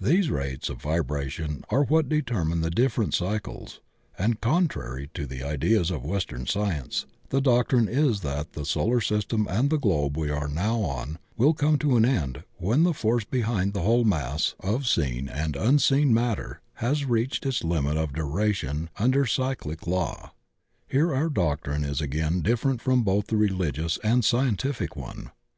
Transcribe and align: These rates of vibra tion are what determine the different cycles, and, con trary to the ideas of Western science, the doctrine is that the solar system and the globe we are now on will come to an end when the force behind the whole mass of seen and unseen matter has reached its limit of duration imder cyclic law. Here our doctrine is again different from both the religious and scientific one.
These 0.00 0.30
rates 0.30 0.70
of 0.70 0.78
vibra 0.78 1.28
tion 1.28 1.66
are 1.68 1.84
what 1.84 2.08
determine 2.08 2.62
the 2.62 2.70
different 2.70 3.12
cycles, 3.12 3.80
and, 4.16 4.40
con 4.40 4.68
trary 4.68 5.10
to 5.12 5.26
the 5.26 5.42
ideas 5.42 5.90
of 5.90 6.02
Western 6.02 6.46
science, 6.46 7.04
the 7.28 7.42
doctrine 7.42 7.86
is 7.86 8.20
that 8.22 8.54
the 8.54 8.64
solar 8.64 9.02
system 9.02 9.46
and 9.50 9.68
the 9.68 9.76
globe 9.76 10.16
we 10.16 10.30
are 10.30 10.48
now 10.48 10.80
on 10.80 11.18
will 11.36 11.52
come 11.52 11.76
to 11.80 11.98
an 11.98 12.06
end 12.06 12.42
when 12.56 12.84
the 12.84 12.94
force 12.94 13.24
behind 13.24 13.74
the 13.74 13.82
whole 13.82 14.04
mass 14.04 14.54
of 14.60 14.86
seen 14.86 15.28
and 15.28 15.56
unseen 15.56 16.14
matter 16.14 16.62
has 16.76 17.04
reached 17.04 17.44
its 17.44 17.62
limit 17.62 17.98
of 17.98 18.14
duration 18.14 18.88
imder 18.96 19.28
cyclic 19.28 19.86
law. 19.86 20.32
Here 20.88 21.14
our 21.14 21.28
doctrine 21.28 21.84
is 21.84 22.00
again 22.00 22.40
different 22.40 22.80
from 22.80 23.02
both 23.02 23.26
the 23.26 23.36
religious 23.36 23.98
and 24.02 24.24
scientific 24.24 24.96
one. 24.96 25.32